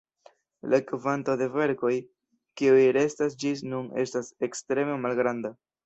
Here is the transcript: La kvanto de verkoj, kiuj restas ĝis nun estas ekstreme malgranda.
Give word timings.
La 0.73 0.79
kvanto 0.91 1.35
de 1.41 1.49
verkoj, 1.59 1.93
kiuj 2.63 2.81
restas 2.99 3.39
ĝis 3.45 3.65
nun 3.71 3.97
estas 4.09 4.35
ekstreme 4.51 5.03
malgranda. 5.07 5.59